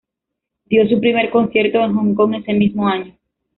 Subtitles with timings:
[0.65, 3.15] Dio su primer concierto en Hong Kong ese mismo año.